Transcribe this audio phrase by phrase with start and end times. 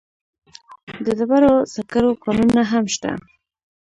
[1.05, 3.11] د ډبرو سکرو کانونه هم شته.